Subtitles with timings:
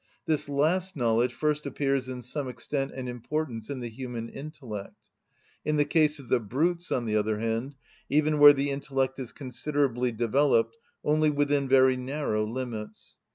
[0.25, 5.11] This last knowledge first appears in some extent and importance in the human intellect;
[5.63, 7.75] in the case of the brutes, on the other hand,
[8.09, 13.19] even where the intellect is considerably developed, only within very narrow limits.